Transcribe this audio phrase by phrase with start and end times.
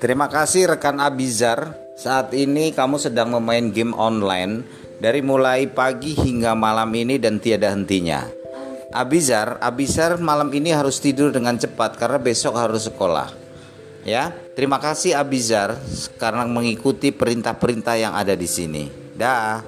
[0.00, 1.76] Terima kasih rekan Abizar.
[1.92, 4.64] Saat ini kamu sedang memain game online
[4.96, 8.24] dari mulai pagi hingga malam ini dan tiada hentinya.
[8.96, 13.28] Abizar, Abizar malam ini harus tidur dengan cepat karena besok harus sekolah.
[14.00, 15.76] Ya, terima kasih Abizar
[16.16, 18.88] karena mengikuti perintah-perintah yang ada di sini.
[19.12, 19.60] Dah.